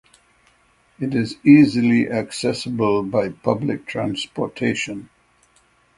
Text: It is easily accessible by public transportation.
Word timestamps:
It 0.99 1.13
is 1.13 1.37
easily 1.45 2.09
accessible 2.09 3.03
by 3.03 3.29
public 3.29 3.85
transportation. 3.85 5.11